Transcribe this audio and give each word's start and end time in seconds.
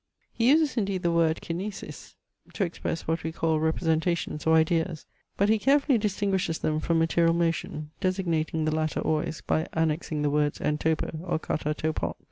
He 0.33 0.49
uses 0.49 0.77
indeed 0.77 1.03
the 1.03 1.11
word 1.11 1.41
kinaeseis, 1.41 2.15
to 2.53 2.63
express 2.63 3.07
what 3.07 3.23
we 3.23 3.31
call 3.31 3.59
representations 3.59 4.47
or 4.47 4.55
ideas, 4.55 5.05
but 5.37 5.47
he 5.47 5.59
carefully 5.59 5.99
distinguishes 5.99 6.57
them 6.57 6.79
from 6.79 6.97
material 6.97 7.35
motion, 7.35 7.91
designating 7.99 8.65
the 8.65 8.75
latter 8.75 9.01
always 9.01 9.41
by 9.41 9.67
annexing 9.73 10.23
the 10.23 10.31
words 10.31 10.59
en 10.59 10.79
topo, 10.79 11.19
or 11.21 11.37
kata 11.37 11.75
topon. 11.75 12.15